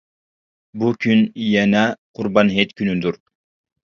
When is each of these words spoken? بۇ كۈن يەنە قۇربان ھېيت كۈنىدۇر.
بۇ 0.83 0.87
كۈن 1.03 1.19
يەنە 1.49 1.83
قۇربان 2.21 2.49
ھېيت 2.55 2.73
كۈنىدۇر. 2.81 3.21